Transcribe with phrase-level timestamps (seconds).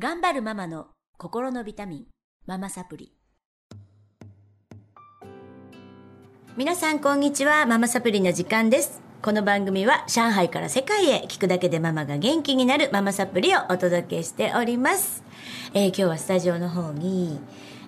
[0.00, 0.86] 頑張るママの
[1.18, 2.04] 心のビタミン
[2.46, 3.12] ママサプリ
[6.56, 15.22] 皆さんこんにちはママサプリの時間ですこの番組は上海から世界へ聞くだけでママが元気になるママサプリをお届けしております、
[15.74, 17.38] えー今日はスタジオの方に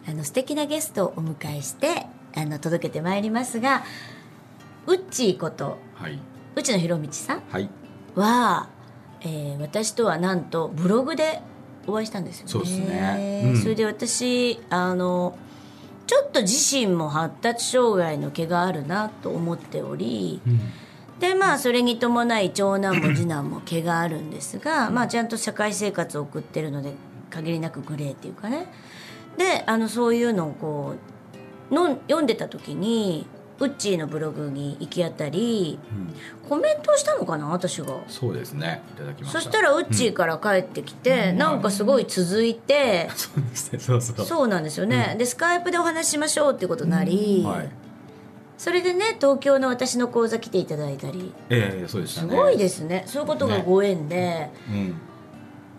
[0.06, 2.04] あの素敵なゲストをお迎えして
[2.36, 3.84] あの届けてまいりますが
[4.86, 6.18] うっちーことはい。
[6.56, 7.70] 内野博道さんはい。
[8.16, 8.68] は、
[9.22, 11.40] えー私とはなんとブログで
[11.86, 12.52] お会いしたんですよね。
[12.52, 13.42] そうですね。
[13.46, 13.56] うん。
[13.56, 15.36] それで私あの
[16.06, 20.40] ちょっと自身も発達障害の毛があるなと思っており、
[21.20, 26.92] でまあそれに伴い長男も次男も毛があるんですが、まあちゃんと社会生活を送ってるので
[27.30, 28.66] 限りなくグレーっていうかね。
[29.38, 30.94] であのそういうのをこ
[31.70, 33.26] うの読んでた時に
[33.60, 36.48] ウッチーのブログに行き当たりうん。
[36.48, 37.86] コメントしたのかな私が。
[38.08, 38.82] そうですね。
[38.94, 39.40] いただきました。
[39.40, 43.78] そしたらウッチーから帰ってきて、なんかすごい続いて、そうですね。
[43.78, 44.26] そうそう。
[44.26, 47.68] そうなんですよね、でスカイプでお話ししましょうってことになり、はい。
[48.58, 52.30] それでね東京の私の講座来ていただいたりええそうでしたね。
[52.30, 54.94] すごいですねそういうことがご縁で、うん。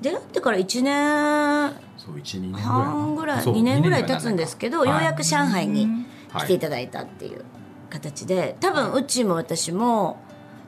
[0.02, 2.66] 出会ってから1年そう一二年ぐらい。
[2.66, 5.88] 半ぐらいそう2年ぐらい経つんですけど、はいようやく上海に
[6.30, 7.46] はい来ていただいたっていう
[7.94, 10.20] 形で多分ウッチーも私も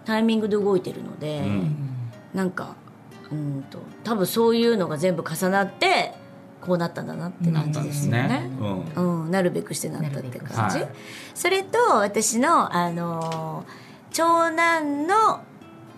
[0.05, 1.75] タイミングで動いてるので、うん。
[2.33, 2.75] なんか
[3.31, 6.13] うんと多分そういうのが全部重なって
[6.61, 8.51] こうなったんだなって感じですよねね。。
[8.95, 9.23] うん。
[9.23, 10.89] うん、なるべくしてなったって感じ、はい
[11.33, 15.41] それと私の、あのー長男の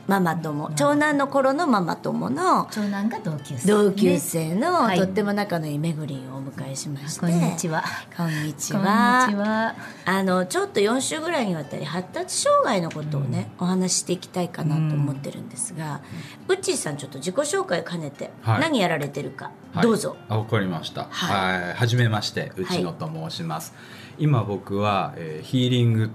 [0.08, 0.72] ママ友。
[0.78, 4.98] 長男の頃のママ友の長男が同級生、同級生の、はい。
[4.98, 7.20] とっても仲のいいめぐりんをお迎えしまして。
[7.20, 7.84] こんにちは。
[8.16, 9.26] こんにちは。
[9.28, 9.76] にちは。
[10.06, 16.00] あのちょっと4週ぐらいにわたり発達障害のことをね、お話ししていきたいかなと思ってるんですが、
[16.48, 18.62] うっちーさんちょっと自己紹介を兼ねて、はい。
[18.62, 19.84] 何やられてるか、はい。
[19.84, 20.16] どうぞ。
[20.30, 21.02] あ、わかりました。
[21.04, 21.74] ははい。
[21.74, 23.74] はじめまして、内野と申します。
[24.18, 26.12] 今僕は、えーヒーリング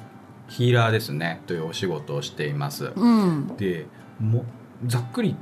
[0.52, 2.92] ヒーラーですねというお仕事をしています。
[2.94, 3.56] うん。
[3.56, 3.86] で
[4.20, 4.44] も
[4.86, 5.34] ざっくり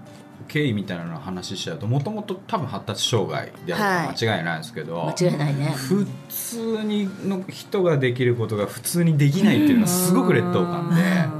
[0.46, 5.66] 経緯みたいなのを話しちゃうともともと多分発達障害である間違いないんですけど、間違いないね。
[5.76, 11.39] 普通にの人ができることが普通にできないっていうのがすごく劣等感で、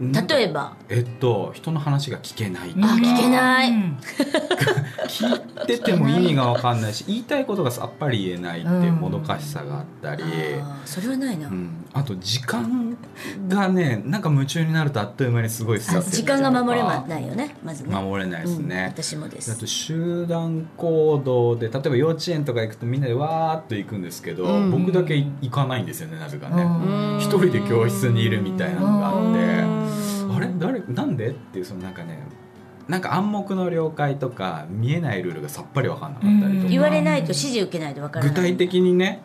[0.00, 0.76] 例えば。
[0.88, 2.94] えっと人の話が聞けないとか。
[2.94, 3.70] あ聞けない。
[3.70, 3.98] うん。
[5.06, 10.22] 聞いてても意味が分かんないし言いたいことがさっぱり言えないっていうもどかしさがあったり、
[10.84, 11.84] それはないな、うん。
[11.92, 12.96] あと時間
[13.48, 17.94] がねなんか夢中になるとあっという間にすごい過ぎ時間が守れないよねまずね。
[17.94, 19.52] 守れないですうんね、私もです。
[19.52, 24.70] あと集団行動で例えば幼稚園とか行くとみんなでわーっと行くんですけど、うん。
[24.70, 26.62] 僕だけ行かないんですよねなぜかね。
[26.62, 26.66] う
[27.16, 27.18] ん。
[27.20, 29.53] 一人で教室にいるみたいなのがあって
[30.58, 31.30] 誰なんで？
[31.30, 32.18] っていうそのなんかね
[32.88, 36.68] なんか暗黙の了解とか見えないルールがさっぱり分かんなかったりとか。
[36.68, 38.34] 言われないと指示受けないとわからない。
[38.34, 39.22] 具体的にね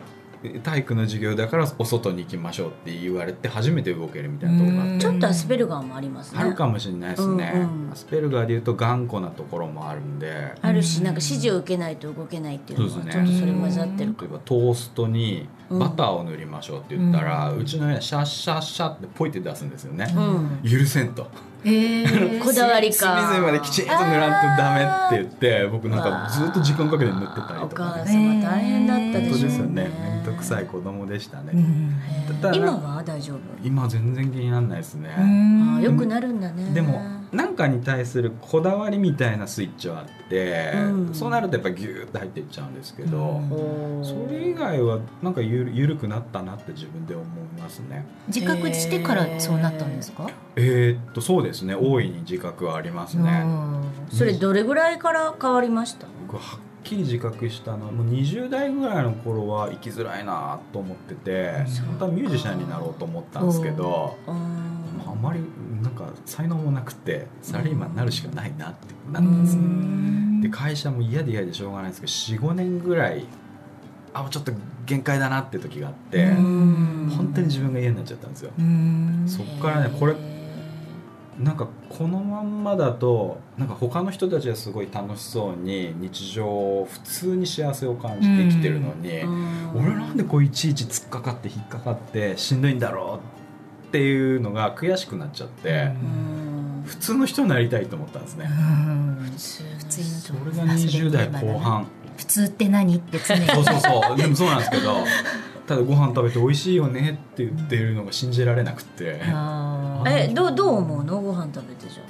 [0.62, 4.98] 体育の授業だからお外に行きましょうって言われて初めて動けるみたいなところがあって。
[5.00, 6.40] ちょっとアスペルガーもありますね。
[6.40, 7.92] あるかもしれないですね、うんうん。
[7.92, 10.54] アスペルガーでいうと頑固なところもあるんで。
[10.60, 20.68] あるしなんか指示を受けないと動けないっていうのはそうですねちょっとそれ混ざってるか例えばトーストにバターを塗りましょうって言ったら、うちの親はシャッシャッシャッってポイって出すんですよね、うん。
[20.68, 21.28] 許せんと。
[21.32, 23.20] えーこだわりか。
[23.28, 24.74] 隅々まできちんと塗らんとダ
[25.10, 29.48] メって言って僕なんかずっと時間かけて塗ってたりおとか母ね様大変だったでしょ。
[29.48, 29.90] ですよね。
[30.02, 31.52] 面倒くさい子供でしたね、
[32.54, 33.38] 今は大丈夫？
[33.62, 35.10] 今全然気にならないですね、
[35.82, 36.72] よくなるんだね。
[36.72, 37.00] でも
[37.32, 41.14] 何かに対するこだわりみたいなスイッチはあって、うん。
[41.14, 44.04] そうなるとやっぱギューッと入っていっちゃうんですけど、うん。
[44.04, 47.26] それ以外はなんかゆる緩くなったなって自分で思い
[47.60, 48.04] ますね。
[48.26, 51.74] 自覚してからそうなったんですか、えーっとそうですね。
[51.74, 53.44] 大いに自覚はありますね、
[54.10, 56.06] それどれぐらいから変わりました？
[56.26, 61.52] 僕はっきり自覚したのはもう20代ぐらいの頃は生きづらいなと思ってて
[61.86, 65.40] 本当はミュージシャンになろうと思ったんですけどあんまり
[65.90, 70.42] なんか才能もなくてサラリーマンになるしかないなってなったんですね。
[70.42, 73.26] で会社も嫌で嫌でしょうがないんですけど45年ぐらい
[74.14, 74.52] あちょっと
[74.86, 77.12] 限界だなって時があってうん。
[77.14, 78.52] 本当に自分が嫌になっちゃったんですよ。
[78.58, 79.24] うん。
[79.26, 80.40] そっからねこれへ
[81.38, 89.22] なんかこのまんまだとなんか他の人たちはすごい楽しそうに日常を普通に幸せを感じて生きてるのに、
[89.74, 93.39] 俺なんでこういちいち突っかかって引っかかってしんどいんだろう
[93.90, 101.86] っていうのが悔しくなっちゃって、うん普通の人になりたいと思ったんですね、普通普通のそれが20代後半。
[102.16, 102.96] 普通って何？
[102.96, 103.46] って常に。
[103.46, 104.16] そうそうそう。
[104.16, 104.96] でもそうなんですけど
[105.68, 109.20] ただご飯食べて美味しいよねって言ってるのが信じられなくて。
[110.06, 111.20] えどうどう思うの？
[111.20, 112.02] ご飯食べてじゃ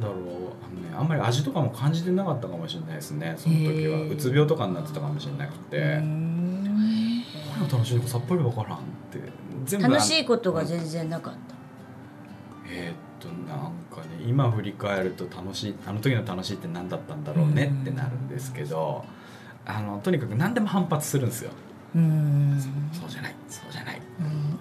[0.00, 0.16] だろう。
[0.16, 3.34] あのねあんまり味とかも感じてなかったかもしれないですね。
[3.36, 4.00] その時は。
[4.10, 6.64] うつ病とかになってたかもしれなくて、うん
[7.56, 8.80] 何が楽しいのかさっぱりわからんっ
[9.12, 9.18] て
[9.64, 11.38] 全部楽しいことが全然なかった。
[12.68, 19.04] えーっとなんかね今振り返ると楽しいあの時の楽しいって何だったんだろうねってなるんですけど、
[19.64, 21.50] あのとにかく何でも反発するんですよ、
[21.94, 22.60] うん。
[22.92, 24.00] そうじゃないそうじゃない。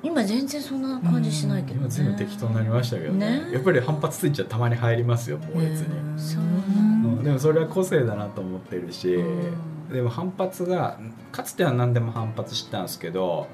[0.01, 1.79] 今全然そんな感じしないけどね。
[1.81, 3.39] 今全部適当になりましたけどね。
[3.45, 3.51] ね。
[3.51, 5.87] やっぱり反発スイッチはたまに入りますよ猛烈に、
[6.17, 7.23] そううん。
[7.23, 9.93] でもそれは個性だなと思ってるし、うん。
[9.93, 10.99] でも反発が
[11.31, 13.47] かつては何でも反発してたんですけど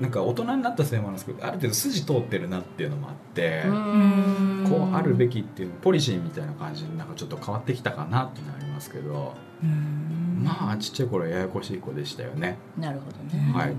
[0.00, 4.66] なんか大人になったせいもあるんですけどある程度筋通ってるなっていうのもあって、うん。
[4.68, 10.42] こうあるべきっていうポリシーみたいな感じになんかちょっと変わってきたかなってなりますけど、うん。
[10.44, 12.58] まあちっちゃい頃はややこしい子でしたよね。
[12.76, 13.74] なるほどね、はい。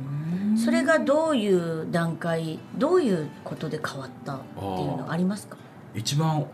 [0.58, 4.66] それがどういう段階どういうことで変わったっていう
[4.98, 5.58] のありますか？
[5.96, 6.46] 一番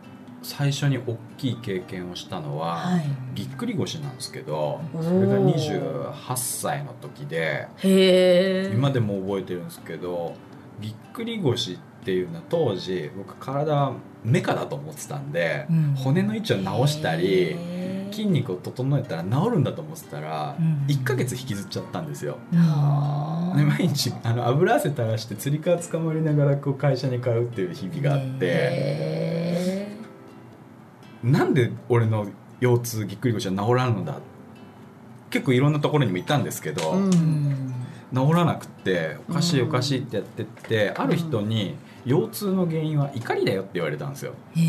[0.46, 3.06] 最初に大きい経験をしたのは、はい。
[3.34, 7.68] ぎっくり腰なんですけどそれが28歳の時で
[8.74, 10.36] 今でも覚えてるんですけど
[10.80, 13.94] ぎっくり腰っていうのは当時僕体は
[14.24, 15.96] メカだと思ってたんで、うん。
[15.96, 17.58] 骨の位置を直したり
[18.12, 20.86] 筋肉を整えたら治るんだと思ってたら、うん。
[20.88, 22.38] 1ヶ月引きずっちゃったんですよ。
[22.54, 29.35] はあで毎日あの油汗垂らしてつり革捕まりながらこう会社に通うっていう日々があってへ
[31.26, 32.28] なんで俺の
[32.62, 34.20] 腰痛ぎっくり腰は治らんのだ？
[35.30, 37.10] 結構いろんなところにも行ったんですけど、ーううん。
[37.10, 37.74] ん
[38.14, 41.76] 治らなくっておかしいおかしいってやってって、ある人に
[42.06, 44.34] 腰痛の原因は怒りだよって言われたんですよ。
[44.56, 44.62] へ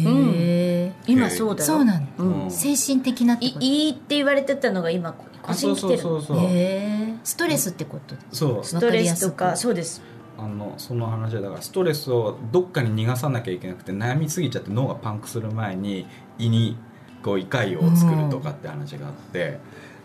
[0.86, 1.66] え今そうだよ。
[1.66, 2.50] そうなんだうん。
[2.50, 3.64] 精神的なっていこと？
[3.64, 8.16] いいって言われてたのが今腰に来てるそうそうそうへえストレスってこと？
[8.32, 8.64] そう。
[8.64, 10.02] ストレスとかそうです
[10.38, 16.06] あのその話はだからストレスをどっかに逃がさなきゃいけなくて悩みすぎちゃって脳がパンクする前に
[16.38, 16.76] 胃に
[17.22, 19.58] こう胃潰瘍を作るとかって話があって、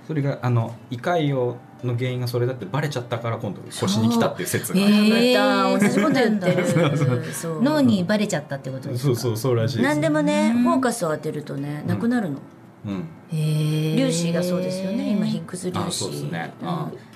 [0.07, 9.55] それがあの胃潰瘍の原因がそれだってバレちゃったから今度腰に来たっていう説があるそうへー同じこと言ってるそうそうそう脳にバレちゃったってことですかそうそうそう。
[9.55, 10.63] らしいです何でもねうん。
[10.63, 12.39] フォーカスを当てるとねなくなるの、
[12.85, 13.07] うん。
[13.31, 15.11] へえ粒子がそうですよね。
[15.11, 15.87] 今ヒッグス粒子。
[15.87, 16.53] あそうですね。
[16.63, 17.10] あうん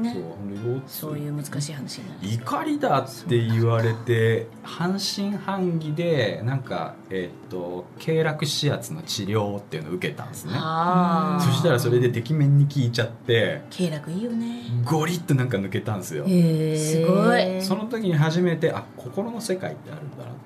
[0.00, 0.12] ね。
[0.12, 0.82] そう腰痛。
[0.88, 2.18] そういう難しい話になる。
[2.22, 10.52] 怒りだって言われて半信半疑でなんか、えっと経絡指圧の治療っていうのを受けたんですね。
[10.54, 14.62] ああそしたらそれでてきめんに効いちゃって経絡いいよね。
[14.84, 16.24] ゴリッとなんか抜けたんですよ。
[16.26, 17.62] へえすごい。
[17.62, 20.38] その時に初めてあ心の世界ってあるんだなそうだね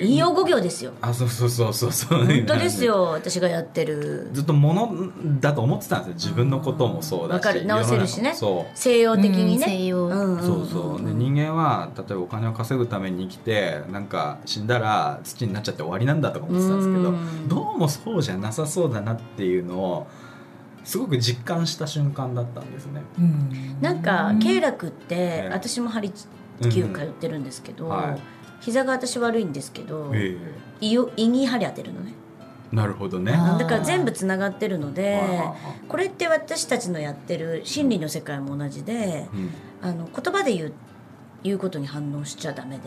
[0.00, 0.92] 引用語行ですよ。
[1.00, 4.28] あそうそうそうそうそう本当ですよ私がやってる。
[4.32, 4.92] ずっともの
[5.40, 6.14] だと思ってたんですよ。
[6.14, 7.64] 自分のこともそうだしわかる。
[7.66, 8.34] 直せるしね。
[8.74, 10.08] 西洋的にうんね西洋。
[10.08, 10.42] んんん。
[10.42, 11.04] そうそう。
[11.04, 17.48] で人間は例えばお金を稼ぐために生きてなんか死んだら土になっちゃって終わりなんだとか思ってたんですけどうん。
[17.48, 20.06] どうもそうじゃなさそうだなっていうのを
[20.84, 23.02] すごく実感した瞬間だったんですね。
[23.18, 23.76] うん。
[23.80, 28.20] なんか経絡ってえ私もハリキュー通ってるんですけど、はい
[28.60, 30.36] 膝が私悪いんですけど、え
[30.80, 32.12] 胃を胃に針当てるのね。
[32.72, 33.32] えなるほどね。
[33.32, 35.22] だから全部つながってるので
[35.88, 39.50] これって私たちのやってる心理の世界も同じでうん。
[39.80, 40.72] あの言葉で言う
[41.44, 42.82] 言うことに反応しちゃダメで。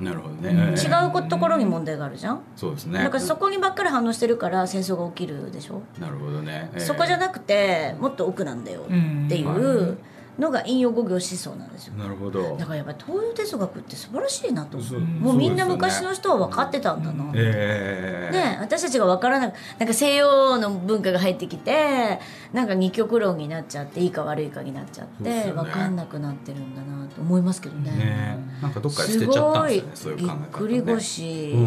[0.00, 0.48] なるほどね。
[0.48, 0.58] うん。
[0.58, 2.40] ええ違うところに問題があるじゃん？
[2.56, 2.98] そうですね。
[3.04, 5.82] だからそこにばっかり反応してるから戦争が起きるでしょ？
[6.00, 6.70] なるほどね。
[6.72, 6.80] ええ。
[6.80, 9.98] そこじゃなくてもっと奥なんだよっていはう
[10.38, 11.94] のが引用語行思想なんですよ。
[11.94, 12.56] なるほど。
[12.56, 12.64] だ。
[12.64, 18.34] からやっぱり東洋哲学って素晴らしいなともうみんな昔の人は分かってたんだな、ええ。
[18.34, 22.20] ね、私たちが分からなくなんか西洋の文化が入ってきて
[22.52, 25.52] なんか二極論になっちゃっていいか悪いかになっちゃって、ね。
[25.54, 27.90] 分かんなくなってるんだなと思いますけどね。
[27.90, 29.90] ねなんかどっかです捨てちゃったんですよね。
[29.94, 30.94] そういう考え方、くりね。
[30.94, 31.60] 腰、うん。
[31.60, 31.66] う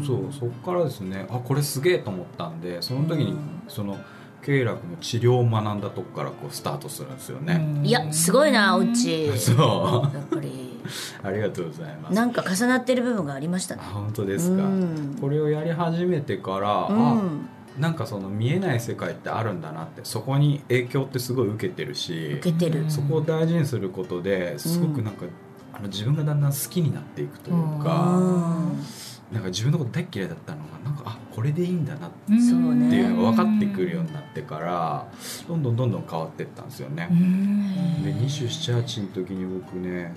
[0.00, 1.26] んそうそこからですね。
[1.30, 3.38] あこれすげえと思ったんでその時にうん。
[3.68, 3.98] その
[4.44, 9.30] 経絡の治療を学んだとこからこうスタートするんですよね、いやすごいなうち。
[9.38, 10.16] そう。
[10.16, 10.72] やっぱり。
[11.22, 12.14] ありがとうございます。
[12.14, 13.82] なんか重なってる部分がありましたね。
[13.84, 13.90] あ。
[13.94, 15.16] 本当ですか、うん。
[15.20, 22.86] これをやり始めてから、うあん、なんかその見えない世界ってあるんだなってそこに影響ってすごい受けてるし受けてる。
[22.88, 25.26] そこを大事にすることですごくなんか、
[25.72, 28.84] あの自分がだんだん好きになっていくといううか、ん
[29.32, 35.06] なんか自分のこと大っ嫌いだったのがなんかあこれでいいんだなっそうねていうのが分かってくるようになってから
[35.48, 37.08] どんどんどんどん変わっていったんですよね。
[37.10, 40.14] うんで278の時に僕ね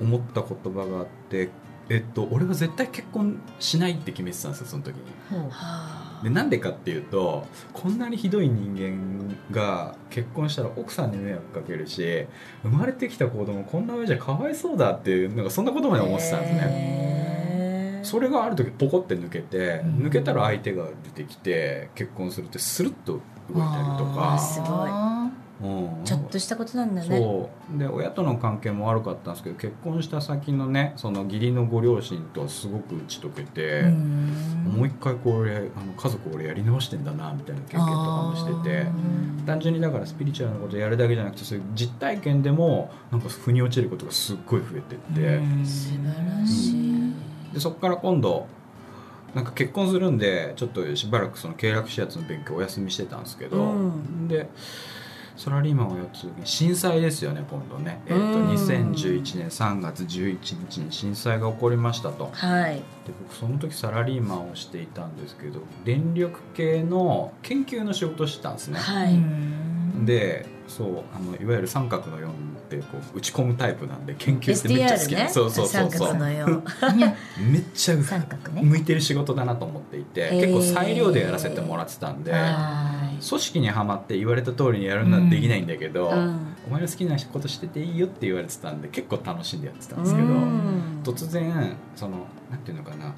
[0.00, 1.50] 思った言葉があって、
[1.88, 5.02] えっと、俺は絶対結婚しないって決めてたんですよその時に。
[6.22, 12.26] でなんでかっていうとこんなにひどい人間が結婚したら奥さんに迷惑かけるし
[12.62, 17.23] 生まれてきた子供こんな上じゃかわいそうだっていうなんかそんなことまで思ってたんですね。
[18.04, 20.06] へそれがある時ポコって抜けて、うん。
[20.06, 23.22] 抜けたら相手が出てきて結婚するってスルッと動い
[23.62, 24.90] たりとか、すごい。
[25.62, 26.04] うん。
[26.04, 27.16] ちょっとしたことなんだね。
[27.16, 27.78] そう。
[27.78, 38.86] で親との関係も悪かったんですけど結婚した先のねその義理のご両親とはすごく打ち解けて、もう一回こう俺あの家族俺やり直してんだなみたいな経験とかもしてて。
[39.44, 47.12] 単純にだからスピリチュアルなことやるだけじゃなくてそういう実体験でもなんか腑に落ちることがすっごい増えてって、素晴らしい
[47.54, 48.46] でそこから今度
[49.34, 54.28] なんか結婚するんでちょっとしばらくその経絡指圧の勉強お休みしてたんですけど、うん。
[54.28, 54.48] で
[55.36, 58.50] サラリーマンをやってた時に震災ですよね今度ね、えー、とうん。
[58.50, 60.38] 2011年3月11
[60.70, 62.30] 日に震災が起こりましたと。
[62.32, 62.76] はい。
[62.76, 62.82] で
[63.20, 69.18] 僕その時サラリーマンをしていたんですけど電力系の研究の仕事をしてたんですね、はい。
[70.06, 72.28] でそうあのいわゆる三角の4
[72.64, 75.28] ってこう打ち込むタイプなんで研究ってめっちゃ好きな、ね。
[75.30, 76.14] そうそうそう三そう。
[76.14, 78.62] めっちゃ三角ね。
[78.62, 86.38] 向いてる仕事だなと思っていて、結構裁量でやらせてもらってたんで、は組織にはまって言われた通りにやるのはできないんだけど、うん。
[86.66, 91.00] お前の好きなことしてていいよって言われてたんで結構楽しんでやってたんですけど、うん。
[91.04, 93.14] 突然そのなんていうのかな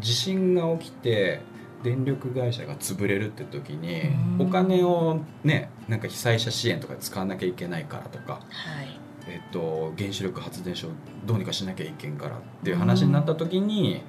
[0.00, 1.40] 地震が起きて
[1.82, 4.02] 電力会社が潰れるって時に
[4.38, 4.46] うん。
[4.48, 9.00] お金をねなんか被災者支援とかで使わなきゃいけないからとか、はい。
[9.28, 10.88] えっと、原子力発電所
[11.26, 14.02] どうにかしなきゃいけんからっていう話になった時に、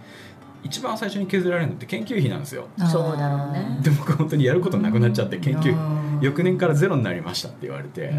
[0.63, 2.67] 一番最初に削られるのって研究費なんですよ。
[2.77, 3.79] いそうだろうね。
[3.81, 6.19] で僕本当にやることなくなっちゃって研究うん。
[6.21, 8.09] 翌年からゼロになりましたって言われて。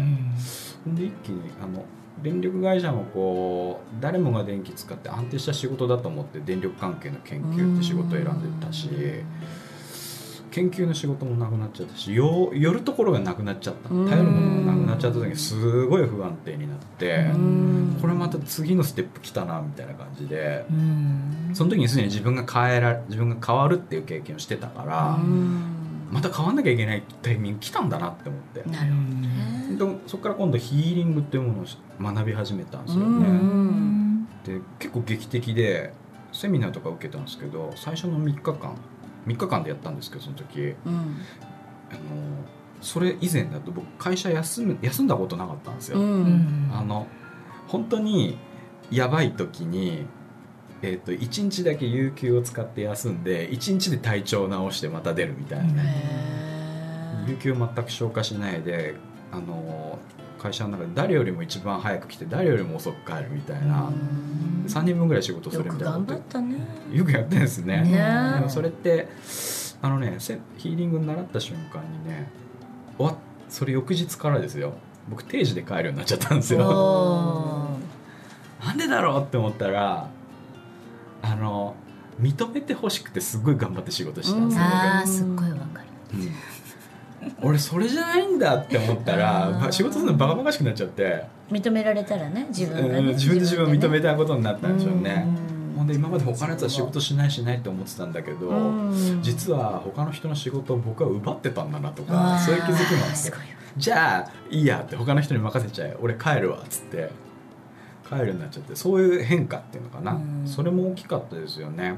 [0.85, 0.95] うん。
[0.95, 1.85] で一気にあの
[2.21, 8.89] 電力会社もこう誰もが電気使って安定した仕事だと思って電力関係の研究って仕事を選んでたし
[10.53, 13.89] 研究の仕事もなくなっちゃったしよ寄るところがなくなっちゃった。
[13.89, 14.09] うん。
[14.09, 17.97] 頼るものがなくなっちゃった時にすごい不安定になってうん。
[17.99, 21.49] これまた次のステップ来たなみたいな感じでうん。
[21.53, 26.09] その時にすでに自分が変えら自分が変わるっていう経験をしてたからうん。
[26.11, 28.69] また変わんなきゃいけないタイミング来たんだなって思って。
[28.69, 29.52] なるほどね
[29.83, 34.25] でもそこから今度ヒーリングっていうものを学び始めたんですようね、ん。
[34.45, 35.93] で結構劇的で
[36.31, 38.75] セミナーとか受けたんですけど最初の3日間
[39.27, 40.75] 3日間でやったんですけどその時。
[40.85, 41.17] うん。
[41.91, 41.99] あの
[42.81, 46.69] それ以前だと僕会社休む休んだことなかったんですよ、うん。
[46.73, 47.07] あの
[47.67, 48.37] 本当に
[48.91, 50.05] やばい時に
[50.81, 55.83] えー、と1日だけ有給を使って休んで1日で体調を直してまた出るみたいな。
[57.25, 58.95] 有給全く消化しないで
[59.33, 59.99] あの
[60.39, 64.65] 会社の中で誰よりも一番早く来て誰よりも遅く帰るみたいなうん。
[64.67, 66.57] 3人分ぐらい仕事すよくるみたいなこと頑張ったね。
[66.91, 67.81] よくやってるんですね。
[67.83, 68.33] ね。
[68.35, 69.07] でもそれって
[69.81, 72.29] あのねせヒーリングに習った瞬間にね
[72.97, 73.15] 終わっ
[73.49, 74.73] それ翌日からですよ。
[75.09, 77.69] 僕定時で帰るようになっちゃったんですよ。
[78.63, 80.09] なんでだろうって思ったら
[81.21, 81.75] あの
[82.21, 85.85] 認めてほしくてすごい頑張って仕事してたんですよ、ああすっごいわかる。
[86.11, 86.31] 僕うん
[87.41, 91.23] 俺それじゃないんだって思ったら仕事するのバカバカしくなっちゃって。
[91.51, 95.27] 認められたらね自分がうんね自分で自分を認めたたことになったんでしょうね、
[95.75, 98.51] ほんで今まで他のやつは仕事ししないしないって思ってたんだけど、
[99.21, 103.31] 実は他の人の仕事を僕は奪ってたんだなとかそういう気づきもあって。
[103.75, 105.97] じゃあいいやって他の人に任せちゃえ。
[105.99, 107.09] 俺帰るわっつって。
[108.07, 108.75] 帰るになっちゃって。
[108.75, 110.43] そういう変化っていうのかな、うん。
[110.47, 111.95] それも大きかったですよね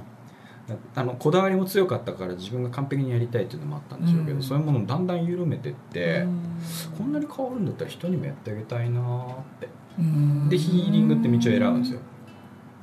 [0.96, 4.44] あのこだわりも強かったから自分が完璧にやりたいっていうのもあったんでしょうけど、うん。
[4.44, 6.26] そういうものをだんだん緩めてって、
[6.98, 9.70] こんなに変わるんだったら人にもやってあげたいなーって。
[10.50, 12.00] でヒーリングって道を選ぶんですよ。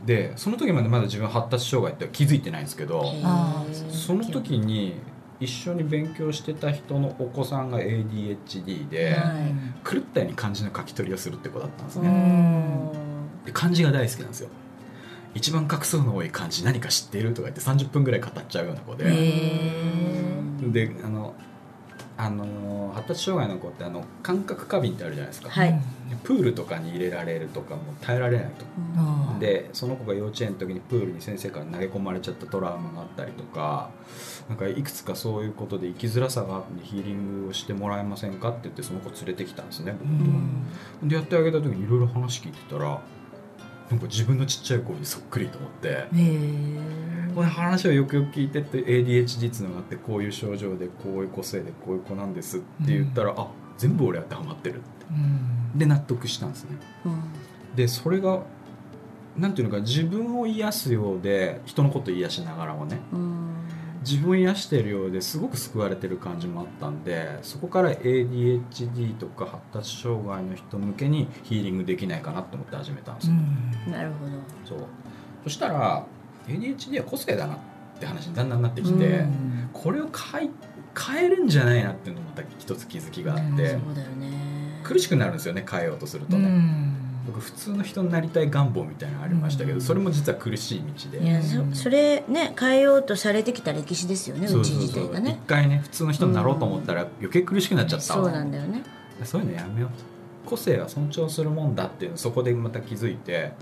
[0.07, 4.95] でその時までまだ自分発達障害って気づいてないんですけどあその時に
[5.39, 9.89] 一緒に勉強してた人のお子さんが ADHD で、はい。
[9.89, 12.89] 狂ったように漢字の書き取りをするって子だったんですうね、ん。
[13.45, 14.49] で漢字が大好きなんですよ
[15.35, 19.73] 一番画数の多い漢字何か知っているとか言って30分ぐらい語っちゃうような子で、へ
[20.62, 21.35] であの
[22.17, 25.71] あの発達障害の子ってあの感覚過敏ってあるじゃないですか、はい。
[25.71, 28.65] でプールとかに入れられるとかも耐えられないと。
[28.97, 33.91] あでその子が幼稚園の時にプールに先生から投げ込まれちゃったトラウマがあったりとか
[34.49, 40.25] なんかいくつかそういうことで生きづらさがあってヒーリングをしてもらえませんかって言ってその子連れてきたんですね僕のと。
[40.25, 40.31] こ
[41.01, 43.01] ろにでやってあげた時にいろいろ話聞いてたら
[43.93, 46.07] なんか自分のちっちゃい子にそっくりと思って。
[47.35, 54.85] この話をよくよく聞いてって ADHD つながってこういう症状でこういう個性でこういう子なんですって言ったら、あ全部俺当てはまってるって。
[55.77, 56.71] で納得したんですね。
[57.75, 58.43] でそれが
[59.37, 62.99] なんていうのか自分を癒すようで人のこと癒しながらもね
[64.05, 73.35] 自分を癒してるようですごく救われてる感じもあったんでそこから ADHD とか発達障害の人向けにヒーリングできないかなと思って始めたんですよ、
[73.91, 74.33] なるほど。
[74.65, 74.87] そう。
[75.45, 76.07] そしたら
[76.47, 77.59] ADHD は個性だなっ
[77.99, 79.71] て話にだんだんなってきて、うん。
[79.73, 80.51] これを変え
[80.99, 83.57] 変えるんじゃないなっていうのもまた一つ気づきがあって、うん。
[83.57, 84.53] そうだよね。
[84.83, 86.49] 苦しくなるんですよね変えようとするとね、
[87.26, 89.81] 僕普通の人になりたい願望みたいなのありましたけど、うん。
[89.81, 91.25] それも実は苦しい道で。
[91.25, 98.83] いやそそれね変えようとされてきた歴史ですよねうち自体が一ね回ね普通の人になろうと思ったら余計苦しくなっちゃったそうわ、なんだよね。
[99.25, 99.91] そういうのやめよう。
[99.91, 100.05] と
[100.50, 103.52] 個性は尊重するもんだっていうのをそこでまた気づいて。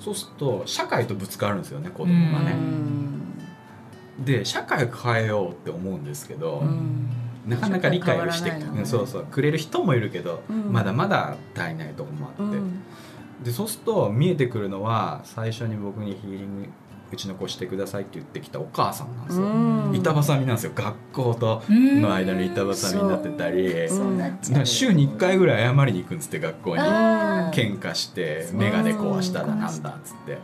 [0.00, 4.24] そうすると社会とぶつかるんですよね子供がうね、ん。
[4.24, 7.08] で社会を変えようって思うんですけど、うん
[7.46, 10.72] なかなか理解をしてねうんそうそうくれる人もいるけど、うん。
[10.72, 12.82] まだまだ足りないところもあって、うん。
[13.42, 16.68] でそうすると見えてくるのは最初に僕にヒーリング
[17.12, 19.94] うちの子してくださいって言ってきたお母さんなんですよ、うん。
[19.94, 20.72] 板挟みなんですよ。
[20.74, 23.72] 学校とうんの間に板挟みになってたり、
[24.64, 26.82] 週に1回ぐらい謝りに行くんですって学校に。
[27.54, 30.38] 喧嘩して眼鏡壊しただなんだっつって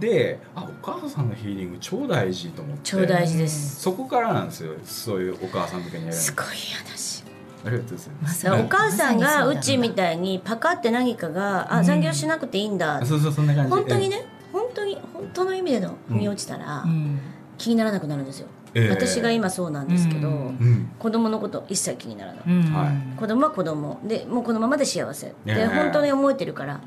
[0.00, 2.80] であお母さんのヒーリング超大事と思って。
[2.84, 3.80] 超大事です。
[3.80, 6.20] そこからなんですよそういうお母さん向けにやるの。
[6.20, 7.24] すごい話
[7.66, 11.84] ありがとうございまますお母さんがうちみいたいにパカって何かがあうん。
[11.84, 13.70] 残業しなくていいんだそうそうそんな感じ。
[13.70, 14.24] 本当にね？
[14.52, 14.98] 本当に？
[15.12, 17.20] 本当の意味での腑に落ちたらうん。
[17.56, 18.48] 気にならなくなるんですよ。
[18.74, 18.90] ええ。
[18.90, 20.52] 私が今そうなんですけど
[20.98, 22.44] 子供のこと一切気にならない。
[23.16, 24.00] 子供は子供。
[24.04, 25.26] でもうこのままで幸せ。
[25.28, 26.80] でええ本当に思えてるから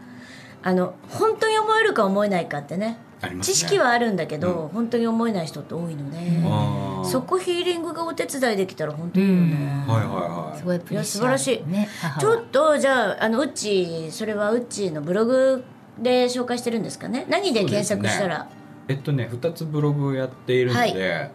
[0.63, 2.99] あの本当に思えるか思えないかってね。
[3.21, 3.37] ね。
[3.41, 7.03] 知識はあるんだけど、本当に思えない人って多いので、あー。
[7.05, 10.57] そこヒーリングがお手伝いできたら本当にいいよね、はいはいはい。
[10.57, 11.25] すごいプレッシャー。
[11.25, 15.63] いや素晴らしいね母ちはょっとじゃああのうっちそれはうっちのブログ
[15.99, 17.25] で紹介してるんですかね。
[17.29, 18.47] 何で検索したら、
[18.87, 21.31] えっとね2つブログをやっているので、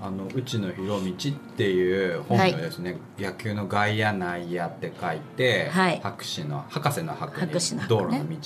[0.00, 6.00] あのうちの広道っていう本のですね、野球の外野内野って書いて、はい。
[6.00, 8.36] 博士の博士の博士の道路の道。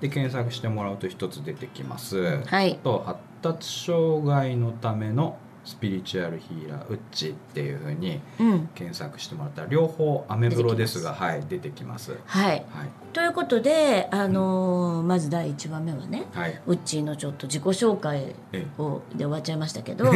[0.00, 2.78] で検索してもらうと一つ出てきます、はい。
[2.82, 8.68] と発達障害のためのスピリチュアルヒーラーウッチっていうふうにうん。
[8.74, 12.16] 検索してもらったら両方アメブロですがはい出てきます。
[12.24, 12.50] はい。
[12.50, 12.64] はい。
[13.12, 16.60] ということで、あのーまず第1話目はねはい。
[16.66, 20.06] ウッチーのちょっと自己紹介えをで終わっちゃいましたけど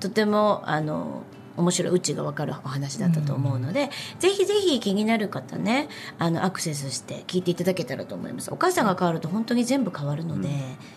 [0.00, 1.22] とてもあの
[1.58, 8.50] 面白いウッチーが分かるお話だったと思うので、ぜひぜひ気になる方ねあのアクセスして聞いていただけたらと思います。
[8.52, 10.48] お母さんが変わると本当に全部変わるので、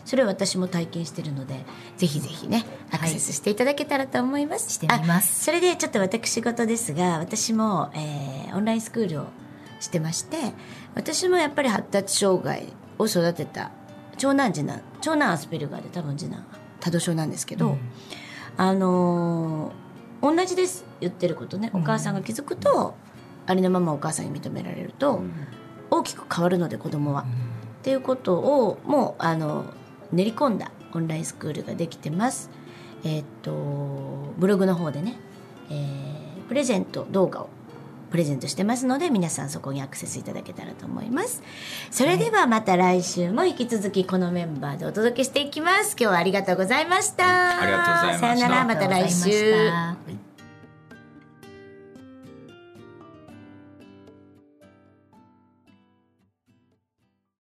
[0.05, 1.65] それは私も体験してるので
[1.97, 5.41] ぜひぜひねアクセスしていただけたらと思います、してみます。
[5.41, 9.25] あそれでちょっと私事ですが私も、えーオンラインスクールを
[9.79, 10.37] してまして
[10.93, 13.71] 私もやっぱり発達障害を育てた
[14.17, 16.45] 長男次男長男アスペルガーで多分次男
[16.81, 17.77] 多度症なんですけど、
[18.57, 19.90] あのー
[20.21, 22.95] 同じです言ってることねお母さんが気づくと、
[23.47, 25.31] ありのままお母さんに認められると、うん
[25.93, 27.25] 大きく変わるので子供は。
[27.81, 29.65] っていうことをもうあの
[30.13, 32.49] 練り込んだオンラインスクールができてます。
[33.03, 33.51] えーっと
[34.37, 35.17] ブログの方でね、
[35.69, 37.49] えープレゼント動画を
[38.09, 41.41] プレゼントしてますので皆さんそこにアクセスいただけたらと思います。
[41.89, 45.95] それではまた来週も引き続きこのメンバーでお届けしていきます。
[45.99, 47.61] 今日はありがとうございました。
[47.61, 49.90] ありがとうございましたさよならまた来週。